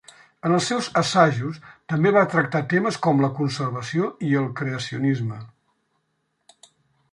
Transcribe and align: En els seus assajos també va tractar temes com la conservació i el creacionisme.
En 0.47 0.53
els 0.57 0.69
seus 0.71 0.87
assajos 1.01 1.59
també 1.93 2.13
va 2.15 2.23
tractar 2.31 2.63
temes 2.73 2.97
com 3.09 3.21
la 3.25 3.31
conservació 3.41 4.09
i 4.31 4.35
el 4.43 4.51
creacionisme. 4.63 5.41